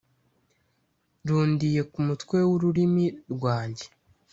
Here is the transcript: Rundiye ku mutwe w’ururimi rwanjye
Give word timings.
Rundiye 1.27 1.81
ku 1.91 1.99
mutwe 2.07 2.37
w’ururimi 2.49 3.05
rwanjye 3.33 3.85